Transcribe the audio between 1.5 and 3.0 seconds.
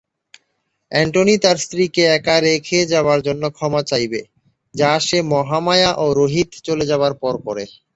স্ত্রীকে একা রেখে